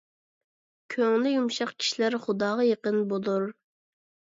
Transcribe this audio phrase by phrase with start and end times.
[0.93, 3.51] كۆڭلى يۇمشاق كىشىلەر خۇداغا يېقىن بولۇر.